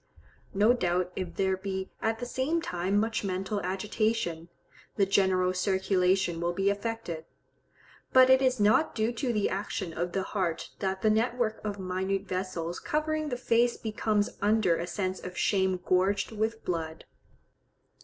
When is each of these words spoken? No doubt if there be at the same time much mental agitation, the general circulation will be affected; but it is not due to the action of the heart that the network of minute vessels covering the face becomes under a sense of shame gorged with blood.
No 0.55 0.73
doubt 0.73 1.11
if 1.15 1.35
there 1.35 1.55
be 1.55 1.91
at 2.01 2.17
the 2.17 2.25
same 2.25 2.59
time 2.59 2.97
much 2.99 3.23
mental 3.23 3.61
agitation, 3.61 4.49
the 4.95 5.05
general 5.05 5.53
circulation 5.53 6.41
will 6.41 6.53
be 6.53 6.71
affected; 6.71 7.23
but 8.11 8.27
it 8.27 8.41
is 8.41 8.59
not 8.59 8.95
due 8.95 9.11
to 9.13 9.31
the 9.31 9.47
action 9.47 9.93
of 9.93 10.13
the 10.13 10.23
heart 10.23 10.71
that 10.79 11.03
the 11.03 11.11
network 11.11 11.61
of 11.63 11.77
minute 11.77 12.23
vessels 12.25 12.79
covering 12.79 13.29
the 13.29 13.37
face 13.37 13.77
becomes 13.77 14.31
under 14.41 14.75
a 14.75 14.87
sense 14.87 15.19
of 15.19 15.37
shame 15.37 15.79
gorged 15.85 16.31
with 16.31 16.65
blood. 16.65 17.05